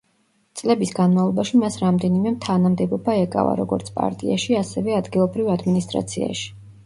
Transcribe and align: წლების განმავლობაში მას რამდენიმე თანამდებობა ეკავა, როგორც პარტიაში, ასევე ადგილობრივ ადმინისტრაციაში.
წლების 0.59 0.93
განმავლობაში 0.99 1.59
მას 1.63 1.75
რამდენიმე 1.81 2.31
თანამდებობა 2.45 3.15
ეკავა, 3.25 3.53
როგორც 3.61 3.93
პარტიაში, 3.99 4.57
ასევე 4.63 4.97
ადგილობრივ 5.03 5.53
ადმინისტრაციაში. 5.57 6.51